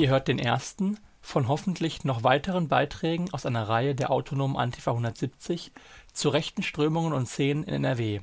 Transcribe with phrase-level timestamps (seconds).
[0.00, 4.92] Ihr hört den ersten von hoffentlich noch weiteren Beiträgen aus einer Reihe der Autonomen Antifa
[4.92, 5.72] 170
[6.14, 8.20] zu rechten Strömungen und Szenen in NRW.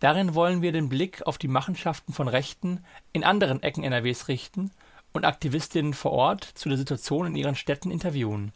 [0.00, 4.72] Darin wollen wir den Blick auf die Machenschaften von Rechten in anderen Ecken NRWs richten
[5.12, 8.52] und Aktivistinnen vor Ort zu der Situation in ihren Städten interviewen.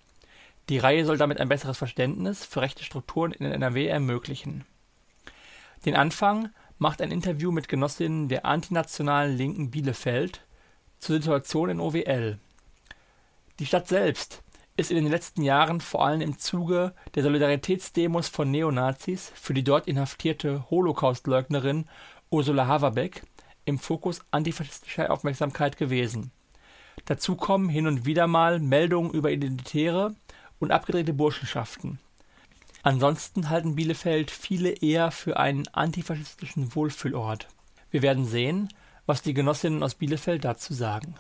[0.69, 4.67] Die Reihe soll damit ein besseres Verständnis für rechte Strukturen in NRW ermöglichen.
[5.87, 10.43] Den Anfang macht ein Interview mit Genossinnen der antinationalen Linken Bielefeld
[10.99, 12.39] zur Situation in OWL.
[13.59, 14.43] Die Stadt selbst
[14.77, 19.65] ist in den letzten Jahren vor allem im Zuge der Solidaritätsdemos von Neonazis für die
[19.65, 21.87] dort inhaftierte Holocaustleugnerin
[22.31, 23.23] Ursula Haverbeck
[23.65, 26.31] im Fokus antifaschistischer Aufmerksamkeit gewesen.
[27.07, 30.15] Dazu kommen hin und wieder mal Meldungen über Identitäre
[30.59, 31.99] und abgedrehte Burschenschaften.
[32.83, 37.49] Ansonsten halten Bielefeld viele eher für einen antifaschistischen Wohlfühlort.
[37.91, 38.69] Wir werden sehen,
[39.07, 41.15] was die Genossinnen aus Bielefeld dazu sagen.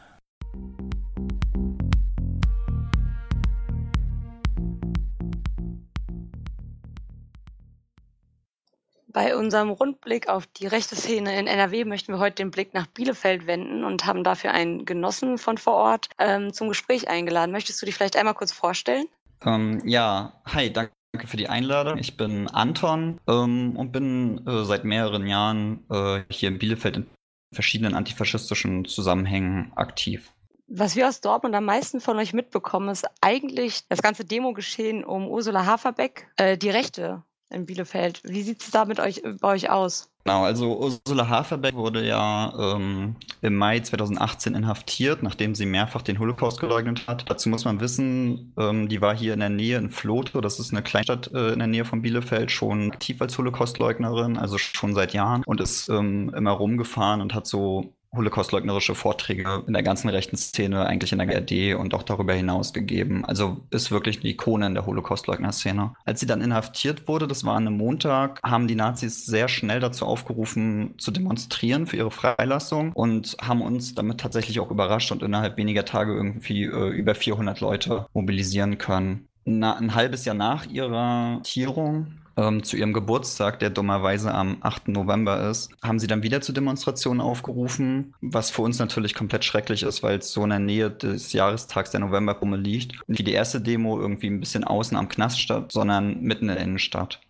[9.10, 12.86] Bei unserem Rundblick auf die rechte Szene in NRW möchten wir heute den Blick nach
[12.86, 17.50] Bielefeld wenden und haben dafür einen Genossen von vor Ort ähm, zum Gespräch eingeladen.
[17.50, 19.06] Möchtest du dich vielleicht einmal kurz vorstellen?
[19.44, 20.92] Ähm, ja, hi, danke
[21.26, 21.98] für die Einladung.
[21.98, 27.06] Ich bin Anton ähm, und bin äh, seit mehreren Jahren äh, hier in Bielefeld in
[27.54, 30.32] verschiedenen antifaschistischen Zusammenhängen aktiv.
[30.66, 35.26] Was wir aus Dortmund am meisten von euch mitbekommen, ist eigentlich das ganze Demo-Geschehen um
[35.26, 38.20] Ursula Haferbeck, äh, die Rechte in Bielefeld.
[38.24, 40.10] Wie sieht es da mit euch, bei euch aus?
[40.28, 46.18] Genau, also Ursula Haferbeck wurde ja ähm, im Mai 2018 inhaftiert, nachdem sie mehrfach den
[46.18, 47.24] Holocaust geleugnet hat.
[47.30, 50.70] Dazu muss man wissen, ähm, die war hier in der Nähe in Floto, das ist
[50.70, 55.14] eine Kleinstadt äh, in der Nähe von Bielefeld, schon aktiv als Holocaustleugnerin, also schon seit
[55.14, 60.36] Jahren und ist ähm, immer rumgefahren und hat so holocaustleugnerische Vorträge in der ganzen rechten
[60.36, 63.24] Szene, eigentlich in der GRD und auch darüber hinaus gegeben.
[63.24, 65.94] Also ist wirklich eine Ikone in der Holocaustleugner-Szene.
[66.04, 69.80] Als sie dann inhaftiert wurde, das war an einem Montag, haben die Nazis sehr schnell
[69.80, 75.22] dazu aufgerufen, zu demonstrieren für ihre Freilassung und haben uns damit tatsächlich auch überrascht und
[75.22, 79.28] innerhalb weniger Tage irgendwie äh, über 400 Leute mobilisieren können.
[79.50, 84.88] Na, ein halbes Jahr nach ihrer Tierung ähm, zu ihrem Geburtstag, der dummerweise am 8.
[84.88, 89.82] November ist, haben sie dann wieder zu Demonstrationen aufgerufen, was für uns natürlich komplett schrecklich
[89.82, 92.92] ist, weil es so in der Nähe des Jahrestags der Novemberbumme liegt.
[93.08, 96.64] Wie die erste Demo irgendwie ein bisschen außen am Knast statt, sondern mitten in der
[96.64, 97.20] Innenstadt.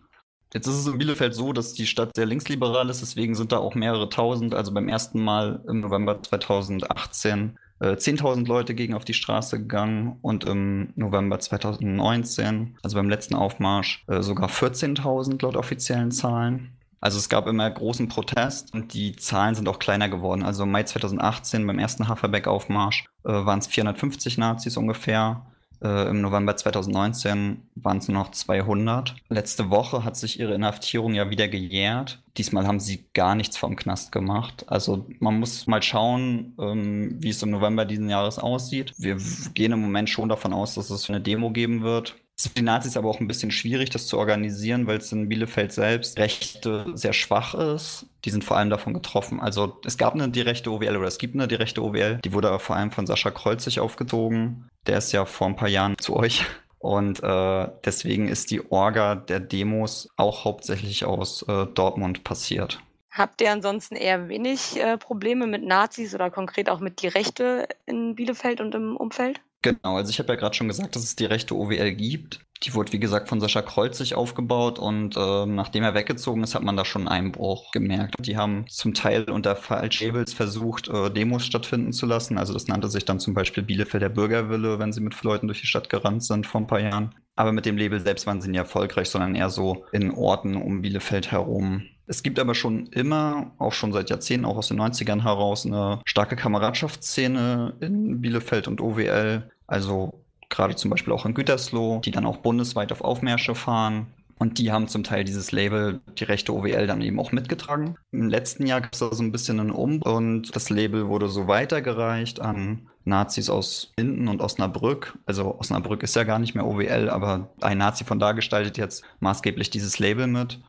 [0.53, 3.57] Jetzt ist es in Bielefeld so, dass die Stadt sehr linksliberal ist, deswegen sind da
[3.57, 4.53] auch mehrere tausend.
[4.53, 10.17] Also beim ersten Mal im November 2018 äh, 10.000 Leute gegen auf die Straße gegangen
[10.21, 16.71] und im November 2019, also beim letzten Aufmarsch, äh, sogar 14.000 laut offiziellen Zahlen.
[17.01, 20.43] Also es gab immer großen Protest und die Zahlen sind auch kleiner geworden.
[20.43, 25.45] Also im Mai 2018 beim ersten Haferbeck-Aufmarsch äh, waren es 450 Nazis ungefähr.
[25.81, 29.15] Äh, Im November 2019 waren es nur noch 200.
[29.29, 32.21] Letzte Woche hat sich ihre Inhaftierung ja wieder gejährt.
[32.37, 34.65] Diesmal haben sie gar nichts vom Knast gemacht.
[34.67, 38.93] Also man muss mal schauen, ähm, wie es im November diesen Jahres aussieht.
[38.97, 39.17] Wir
[39.53, 42.15] gehen im Moment schon davon aus, dass es eine Demo geben wird.
[42.39, 45.11] Es ist für die Nazis aber auch ein bisschen schwierig, das zu organisieren, weil es
[45.11, 48.05] in Bielefeld selbst Rechte sehr schwach ist.
[48.23, 49.41] Die sind vor allem davon getroffen.
[49.41, 52.19] Also es gab eine direkte OWL oder es gibt eine direkte OWL.
[52.23, 54.69] Die wurde aber vor allem von Sascha Kreuzig aufgezogen.
[54.87, 56.45] Der ist ja vor ein paar Jahren zu euch.
[56.77, 62.79] Und äh, deswegen ist die Orga der Demos auch hauptsächlich aus äh, Dortmund passiert.
[63.11, 67.67] Habt ihr ansonsten eher wenig äh, Probleme mit Nazis oder konkret auch mit die Rechte
[67.85, 69.41] in Bielefeld und im Umfeld?
[69.61, 72.39] Genau, also ich habe ja gerade schon gesagt, dass es die rechte OWL gibt.
[72.63, 76.63] Die wurde, wie gesagt, von Sascha Kreuzig aufgebaut und äh, nachdem er weggezogen ist, hat
[76.63, 78.15] man da schon einen Einbruch gemerkt.
[78.19, 82.37] Die haben zum Teil unter Falschebels versucht, äh, Demos stattfinden zu lassen.
[82.37, 85.67] Also das nannte sich dann zum Beispiel Bielefelder Bürgerwille, wenn sie mit Leuten durch die
[85.67, 87.15] Stadt gerannt sind vor ein paar Jahren.
[87.35, 90.81] Aber mit dem Label selbst waren sie nicht erfolgreich, sondern eher so in Orten um
[90.81, 91.83] Bielefeld herum.
[92.09, 96.01] Es gibt aber schon immer, auch schon seit Jahrzehnten, auch aus den 90ern heraus, eine
[96.05, 99.47] starke Kameradschaftsszene in Bielefeld und OWL.
[99.67, 100.19] Also
[100.49, 104.07] gerade zum Beispiel auch in Gütersloh, die dann auch bundesweit auf Aufmärsche fahren.
[104.39, 107.95] Und die haben zum Teil dieses Label, die rechte OWL, dann eben auch mitgetragen.
[108.11, 111.29] Im letzten Jahr gab es da so ein bisschen einen Um und das Label wurde
[111.29, 115.17] so weitergereicht an Nazis aus Linden und Osnabrück.
[115.25, 119.03] Also Osnabrück ist ja gar nicht mehr OWL, aber ein Nazi von da gestaltet jetzt
[119.19, 120.59] maßgeblich dieses Label mit.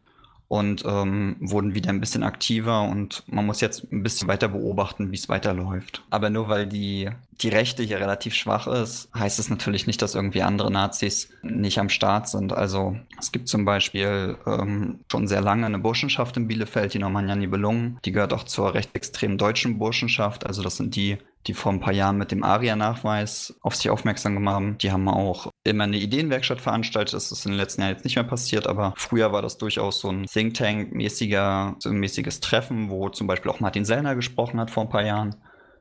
[0.50, 5.12] Und ähm, wurden wieder ein bisschen aktiver und man muss jetzt ein bisschen weiter beobachten,
[5.12, 6.02] wie es weiterläuft.
[6.10, 7.08] Aber nur weil die,
[7.40, 11.78] die Rechte hier relativ schwach ist, heißt es natürlich nicht, dass irgendwie andere Nazis nicht
[11.78, 12.52] am Start sind.
[12.52, 17.36] Also es gibt zum Beispiel ähm, schon sehr lange eine Burschenschaft in Bielefeld, die Normannia
[17.36, 18.00] Nibelungen.
[18.04, 20.46] Die gehört auch zur recht extremen deutschen Burschenschaft.
[20.46, 24.34] Also das sind die, die vor ein paar Jahren mit dem ARIA-Nachweis auf sich aufmerksam
[24.34, 24.78] gemacht haben.
[24.78, 27.14] Die haben auch immer eine Ideenwerkstatt veranstaltet.
[27.14, 30.00] Das ist in den letzten Jahren jetzt nicht mehr passiert, aber früher war das durchaus
[30.00, 34.60] so ein Think Tank-mäßiger, so ein mäßiges Treffen, wo zum Beispiel auch Martin Sellner gesprochen
[34.60, 35.36] hat vor ein paar Jahren.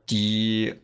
[0.08, 0.74] Die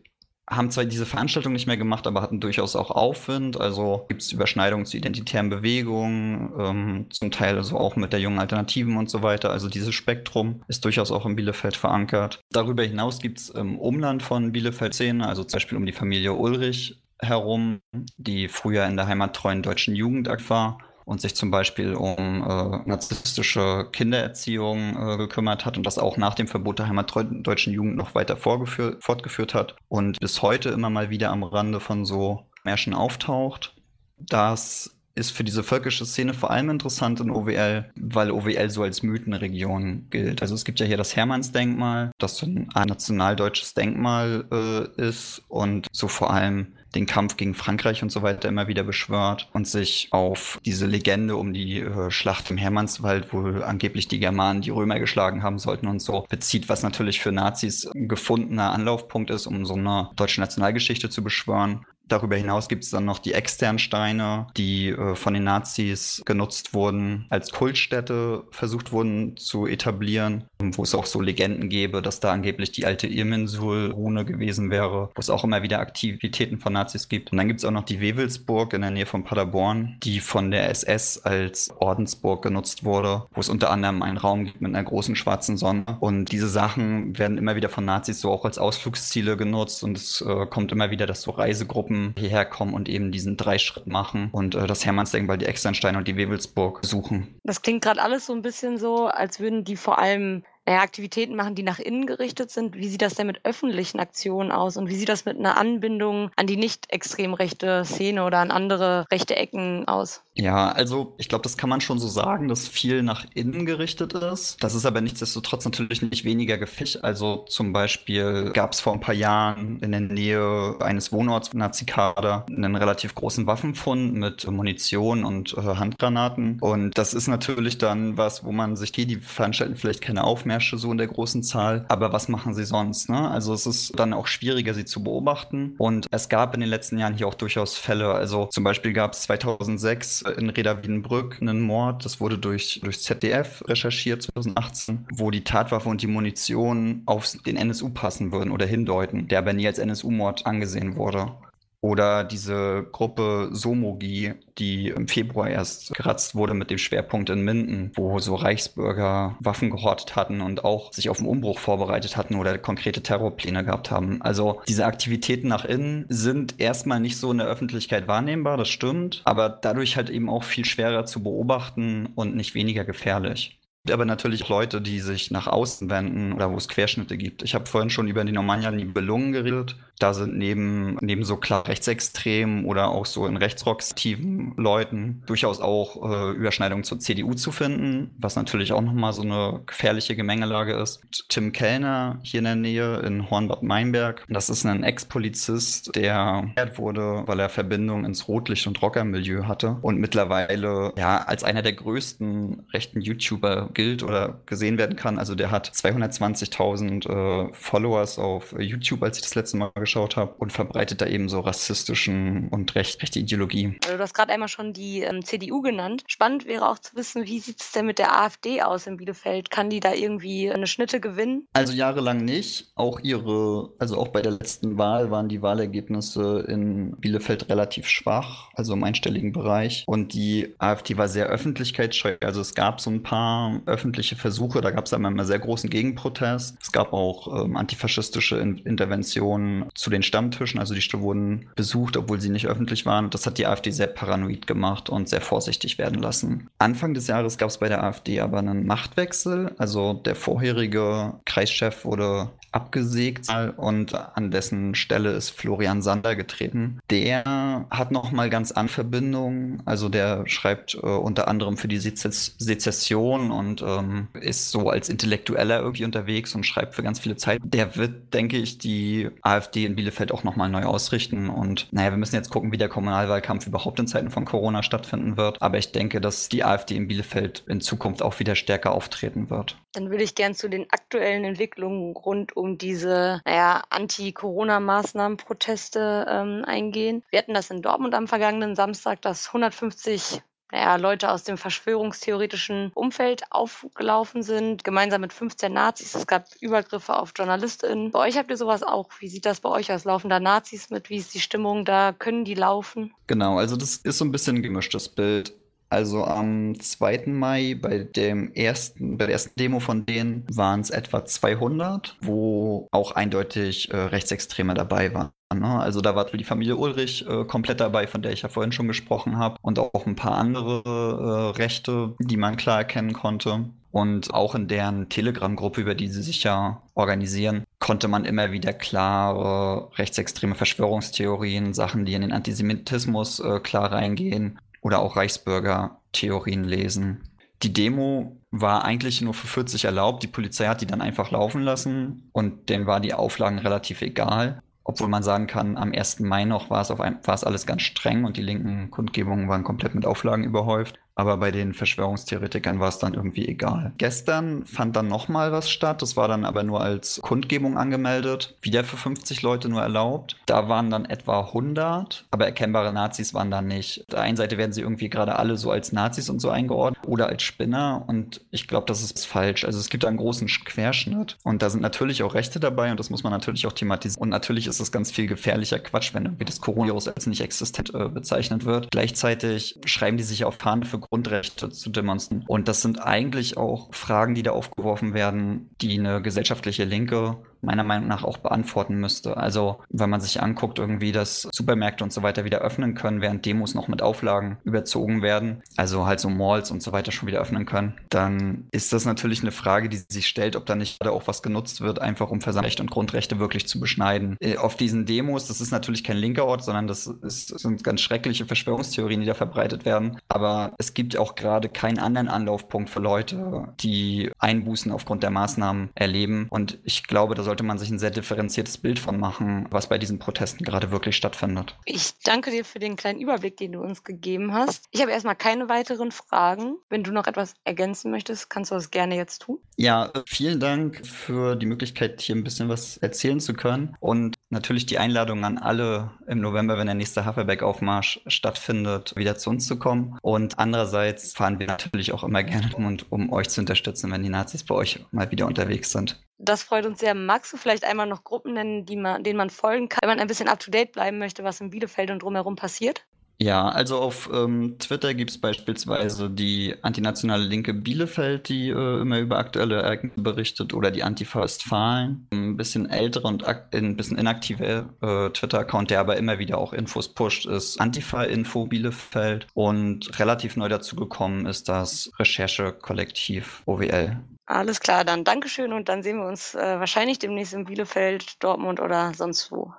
[0.49, 3.59] haben zwar diese Veranstaltung nicht mehr gemacht, aber hatten durchaus auch Aufwind.
[3.59, 8.39] Also gibt es Überschneidungen zu identitären Bewegungen, ähm, zum Teil also auch mit der jungen
[8.39, 9.51] Alternativen und so weiter.
[9.51, 12.39] Also dieses Spektrum ist durchaus auch in Bielefeld verankert.
[12.51, 16.33] Darüber hinaus gibt es im Umland von Bielefeld Szenen, also zum Beispiel um die Familie
[16.33, 17.81] Ulrich herum,
[18.17, 20.77] die früher in der heimattreuen deutschen Jugend war
[21.07, 26.35] und sich zum Beispiel um äh, narzisstische Kindererziehung äh, gekümmert hat und das auch nach
[26.35, 31.31] dem Verbot der heimatdeutschen Jugend noch weiter fortgeführt hat und bis heute immer mal wieder
[31.31, 33.73] am Rande von so Märschen auftaucht.
[34.19, 39.03] Das ist für diese völkische Szene vor allem interessant in OWL, weil OWL so als
[39.03, 40.41] Mythenregion gilt.
[40.41, 45.87] Also es gibt ja hier das Hermannsdenkmal, das so ein nationaldeutsches Denkmal äh, ist und
[45.91, 50.07] so vor allem den Kampf gegen Frankreich und so weiter immer wieder beschwört und sich
[50.11, 54.99] auf diese Legende um die äh, Schlacht im Hermannswald, wo angeblich die Germanen die Römer
[54.99, 59.65] geschlagen haben sollten und so bezieht, was natürlich für Nazis ein gefundener Anlaufpunkt ist, um
[59.65, 61.85] so eine deutsche Nationalgeschichte zu beschwören.
[62.07, 66.73] Darüber hinaus gibt es dann noch die externen Steine, die äh, von den Nazis genutzt
[66.73, 72.31] wurden, als Kultstätte versucht wurden zu etablieren, wo es auch so Legenden gäbe, dass da
[72.31, 77.31] angeblich die alte Irminsul-Rune gewesen wäre, wo es auch immer wieder Aktivitäten von Nazis gibt.
[77.31, 80.51] Und dann gibt es auch noch die Wewelsburg in der Nähe von Paderborn, die von
[80.51, 84.83] der SS als Ordensburg genutzt wurde, wo es unter anderem einen Raum gibt mit einer
[84.83, 85.85] großen schwarzen Sonne.
[85.99, 90.21] Und diese Sachen werden immer wieder von Nazis so auch als Ausflugsziele genutzt und es
[90.21, 94.29] äh, kommt immer wieder, dass so Reisegruppen Gruppen hierher kommen und eben diesen Dreischritt machen
[94.31, 97.39] und äh, das Hermannsdenkmal, die Externstein und die Wewelsburg besuchen.
[97.43, 101.35] Das klingt gerade alles so ein bisschen so, als würden die vor allem naja, Aktivitäten
[101.35, 102.75] machen, die nach innen gerichtet sind.
[102.75, 106.29] Wie sieht das denn mit öffentlichen Aktionen aus und wie sieht das mit einer Anbindung
[106.35, 110.21] an die nicht extrem rechte Szene oder an andere rechte Ecken aus?
[110.33, 114.13] Ja, also ich glaube, das kann man schon so sagen, dass viel nach innen gerichtet
[114.13, 114.61] ist.
[114.61, 117.03] Das ist aber nichtsdestotrotz natürlich nicht weniger Gefecht.
[117.03, 122.45] Also zum Beispiel gab es vor ein paar Jahren in der Nähe eines Wohnorts Nazikader
[122.49, 126.59] einen relativ großen Waffenfund mit Munition und äh, Handgranaten.
[126.59, 130.56] Und das ist natürlich dann was, wo man sich, die, die veranstalten vielleicht keine Aufmerksamkeit
[130.57, 131.85] Märsche so in der großen Zahl.
[131.87, 133.09] Aber was machen sie sonst?
[133.09, 133.29] Ne?
[133.29, 135.75] Also es ist dann auch schwieriger, sie zu beobachten.
[135.77, 138.11] Und es gab in den letzten Jahren hier auch durchaus Fälle.
[138.11, 142.05] Also zum Beispiel gab es 2006 in Reda Wiedenbrück einen Mord.
[142.05, 147.55] Das wurde durch, durch ZDF recherchiert 2018, wo die Tatwaffe und die Munition auf den
[147.55, 151.33] NSU passen würden oder hindeuten, der aber nie als NSU-Mord angesehen wurde.
[151.81, 157.91] Oder diese Gruppe Somogi, die im Februar erst geratzt wurde mit dem Schwerpunkt in Minden,
[157.95, 162.57] wo so Reichsbürger Waffen gehortet hatten und auch sich auf den Umbruch vorbereitet hatten oder
[162.57, 164.21] konkrete Terrorpläne gehabt haben.
[164.23, 169.21] Also diese Aktivitäten nach innen sind erstmal nicht so in der Öffentlichkeit wahrnehmbar, das stimmt,
[169.25, 173.59] aber dadurch halt eben auch viel schwerer zu beobachten und nicht weniger gefährlich
[173.91, 177.43] aber natürlich Leute, die sich nach außen wenden oder wo es Querschnitte gibt.
[177.43, 179.75] Ich habe vorhin schon über die Normannia Nibelungen geredet.
[179.99, 186.09] Da sind neben, neben so klar rechtsextremen oder auch so in rechtsrockstiven Leuten durchaus auch
[186.09, 191.01] äh, Überschneidungen zur CDU zu finden, was natürlich auch nochmal so eine gefährliche Gemengelage ist.
[191.29, 194.23] Tim Kellner hier in der Nähe in Hornbad Meinberg.
[194.29, 199.99] Das ist ein Ex-Polizist, der wurde, weil er Verbindung ins Rotlicht- und Rockermilieu hatte und
[199.99, 205.19] mittlerweile ja als einer der größten rechten YouTuber gilt oder gesehen werden kann.
[205.19, 210.33] Also der hat 220.000 äh, Followers auf YouTube, als ich das letzte Mal geschaut habe
[210.39, 213.77] und verbreitet da eben so rassistischen und recht, rechte Ideologie.
[213.85, 216.03] Also du hast gerade einmal schon die ähm, CDU genannt.
[216.07, 219.51] Spannend wäre auch zu wissen, wie sieht es denn mit der AfD aus in Bielefeld?
[219.51, 221.45] Kann die da irgendwie eine Schnitte gewinnen?
[221.53, 222.71] Also jahrelang nicht.
[222.73, 228.49] Auch ihre, also auch bei der letzten Wahl waren die Wahlergebnisse in Bielefeld relativ schwach,
[228.55, 229.83] also im einstelligen Bereich.
[229.85, 232.15] Und die AfD war sehr öffentlichkeitsscheu.
[232.21, 235.69] Also es gab so ein paar öffentliche Versuche, da gab es einmal einen sehr großen
[235.69, 236.57] Gegenprotest.
[236.61, 242.21] Es gab auch ähm, antifaschistische in Interventionen zu den Stammtischen, also die wurden besucht, obwohl
[242.21, 243.09] sie nicht öffentlich waren.
[243.09, 246.49] Das hat die AfD sehr paranoid gemacht und sehr vorsichtig werden lassen.
[246.59, 249.53] Anfang des Jahres gab es bei der AfD aber einen Machtwechsel.
[249.57, 256.79] Also der vorherige Kreischef wurde abgesägt und an dessen Stelle ist Florian Sander getreten.
[256.89, 257.23] Der
[257.69, 259.61] hat nochmal ganz andere Verbindungen.
[259.65, 264.89] Also der schreibt äh, unter anderem für die Sezession und und ähm, ist so als
[264.89, 267.39] Intellektueller irgendwie unterwegs und schreibt für ganz viele Zeit.
[267.43, 271.29] Der wird, denke ich, die AfD in Bielefeld auch nochmal neu ausrichten.
[271.29, 275.17] Und naja, wir müssen jetzt gucken, wie der Kommunalwahlkampf überhaupt in Zeiten von Corona stattfinden
[275.17, 275.41] wird.
[275.41, 279.57] Aber ich denke, dass die AfD in Bielefeld in Zukunft auch wieder stärker auftreten wird.
[279.73, 287.03] Dann würde ich gern zu den aktuellen Entwicklungen rund um diese naja, Anti-Corona-Maßnahmen-Proteste ähm, eingehen.
[287.09, 292.71] Wir hatten das in Dortmund am vergangenen Samstag, dass 150 naja, Leute aus dem verschwörungstheoretischen
[292.73, 295.93] Umfeld aufgelaufen sind, gemeinsam mit 15 Nazis.
[295.93, 297.91] Es gab Übergriffe auf JournalistInnen.
[297.91, 298.89] Bei euch habt ihr sowas auch.
[298.99, 299.83] Wie sieht das bei euch aus?
[299.83, 300.89] Laufen da Nazis mit?
[300.89, 301.91] Wie ist die Stimmung da?
[301.91, 302.93] Können die laufen?
[303.07, 305.33] Genau, also das ist so ein bisschen ein gemischtes Bild.
[305.69, 307.03] Also am 2.
[307.07, 312.69] Mai bei dem ersten, bei der ersten Demo von denen waren es etwa 200, wo
[312.71, 315.11] auch eindeutig äh, Rechtsextreme dabei waren.
[315.33, 315.59] Ne?
[315.59, 318.67] Also da war die Familie Ulrich äh, komplett dabei, von der ich ja vorhin schon
[318.67, 319.37] gesprochen habe.
[319.41, 323.45] Und auch ein paar andere äh, Rechte, die man klar erkennen konnte.
[323.71, 328.53] Und auch in deren Telegram-Gruppe, über die sie sich ja organisieren, konnte man immer wieder
[328.53, 337.03] klare rechtsextreme Verschwörungstheorien, Sachen, die in den Antisemitismus äh, klar reingehen, oder auch Reichsbürger-Theorien lesen.
[337.43, 340.01] Die Demo war eigentlich nur für 40 erlaubt.
[340.01, 344.41] Die Polizei hat die dann einfach laufen lassen und denen war die Auflagen relativ egal.
[344.69, 346.01] Obwohl man sagen kann, am 1.
[346.01, 349.29] Mai noch war es, auf ein, war es alles ganz streng und die linken Kundgebungen
[349.29, 350.77] waren komplett mit Auflagen überhäuft.
[350.97, 353.71] Aber bei den Verschwörungstheoretikern war es dann irgendwie egal.
[353.77, 355.83] Gestern fand dann nochmal was statt.
[355.83, 358.35] Das war dann aber nur als Kundgebung angemeldet.
[358.41, 360.15] Wieder für 50 Leute nur erlaubt.
[360.25, 363.81] Da waren dann etwa 100, aber erkennbare Nazis waren da nicht.
[363.81, 366.83] Auf der einen Seite werden sie irgendwie gerade alle so als Nazis und so eingeordnet
[366.87, 367.83] oder als Spinner.
[367.85, 369.45] Und ich glaube, das ist falsch.
[369.45, 371.17] Also es gibt einen großen Querschnitt.
[371.23, 374.01] Und da sind natürlich auch Rechte dabei und das muss man natürlich auch thematisieren.
[374.01, 377.71] Und natürlich ist es ganz viel gefährlicher Quatsch, wenn irgendwie das Coronavirus als nicht existent
[377.75, 378.71] äh, bezeichnet wird.
[378.71, 382.25] Gleichzeitig schreiben die sich auf Fahne für Grundrechte zu demonstrieren.
[382.27, 387.17] Und das sind eigentlich auch Fragen, die da aufgeworfen werden, die eine gesellschaftliche Linke
[387.47, 389.17] meiner Meinung nach auch beantworten müsste.
[389.17, 393.25] Also wenn man sich anguckt, irgendwie, dass Supermärkte und so weiter wieder öffnen können, während
[393.25, 397.19] Demos noch mit Auflagen überzogen werden, also halt so Malls und so weiter schon wieder
[397.19, 400.91] öffnen können, dann ist das natürlich eine Frage, die sich stellt, ob da nicht gerade
[400.91, 404.17] auch was genutzt wird, einfach um Versammlungsrechte und Grundrechte wirklich zu beschneiden.
[404.19, 407.63] Äh, auf diesen Demos, das ist natürlich kein linker Ort, sondern das, ist, das sind
[407.63, 409.99] ganz schreckliche Verschwörungstheorien, die da verbreitet werden.
[410.07, 415.69] Aber es gibt auch gerade keinen anderen Anlaufpunkt für Leute, die Einbußen aufgrund der Maßnahmen
[415.75, 416.27] erleben.
[416.29, 419.77] Und ich glaube, da sollte man sich ein sehr differenziertes Bild von machen, was bei
[419.77, 421.55] diesen Protesten gerade wirklich stattfindet.
[421.65, 424.65] Ich danke dir für den kleinen Überblick, den du uns gegeben hast.
[424.71, 426.57] Ich habe erstmal keine weiteren Fragen.
[426.69, 429.39] Wenn du noch etwas ergänzen möchtest, kannst du das gerne jetzt tun.
[429.55, 433.75] Ja, vielen Dank für die Möglichkeit, hier ein bisschen was erzählen zu können.
[433.79, 439.29] Und natürlich die Einladung an alle im November, wenn der nächste Haferberg-Aufmarsch stattfindet, wieder zu
[439.29, 439.97] uns zu kommen.
[440.01, 444.09] Und andererseits fahren wir natürlich auch immer gerne um, um euch zu unterstützen, wenn die
[444.09, 445.99] Nazis bei euch mal wieder unterwegs sind.
[446.19, 446.95] Das freut uns sehr.
[446.95, 449.99] Magst du vielleicht einmal noch Gruppen nennen, die man, denen man folgen kann, wenn man
[449.99, 452.85] ein bisschen up-to-date bleiben möchte, was in Bielefeld und drumherum passiert?
[453.19, 458.99] Ja, also auf ähm, Twitter gibt es beispielsweise die antinationale Linke Bielefeld, die äh, immer
[458.99, 462.07] über aktuelle Ereignisse berichtet, oder die Antifa Westfalen.
[462.13, 466.93] Ein bisschen ältere und ein bisschen inaktive äh, Twitter-Account, der aber immer wieder auch Infos
[466.93, 469.25] pusht, ist Antifa Info Bielefeld.
[469.33, 473.97] Und relativ neu dazugekommen ist das Recherche-Kollektiv OWL.
[474.29, 478.59] Alles klar, dann Dankeschön und dann sehen wir uns äh, wahrscheinlich demnächst in Bielefeld, Dortmund
[478.59, 479.53] oder sonst wo.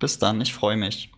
[0.00, 1.12] Bis dann, ich freue mich.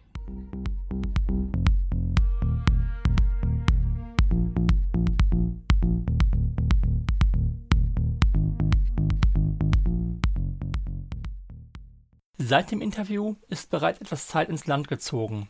[12.36, 15.48] Seit dem Interview ist bereits etwas Zeit ins Land gezogen.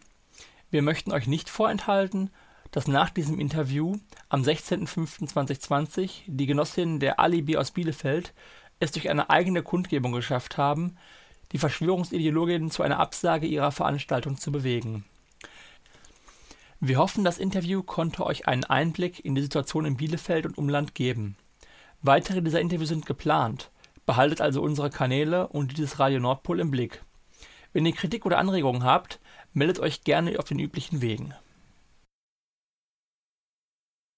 [0.70, 2.30] Wir möchten euch nicht vorenthalten,
[2.72, 3.96] dass nach diesem Interview
[4.28, 8.34] am 16.05.2020 die Genossinnen der Alibi aus Bielefeld
[8.80, 10.96] es durch eine eigene Kundgebung geschafft haben,
[11.52, 15.04] die Verschwörungsideologinnen zu einer Absage ihrer Veranstaltung zu bewegen.
[16.80, 20.94] Wir hoffen, das Interview konnte euch einen Einblick in die Situation in Bielefeld und Umland
[20.94, 21.36] geben.
[22.00, 23.70] Weitere dieser Interviews sind geplant.
[24.06, 27.04] Behaltet also unsere Kanäle und dieses Radio Nordpol im Blick.
[27.72, 29.20] Wenn ihr Kritik oder Anregungen habt,
[29.52, 31.34] meldet euch gerne auf den üblichen Wegen.